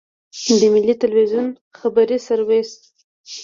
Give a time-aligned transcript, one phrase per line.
[0.59, 1.47] د ملي ټلویزیون
[1.77, 2.69] خبري سرویس.